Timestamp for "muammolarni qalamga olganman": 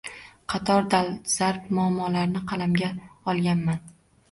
1.79-3.97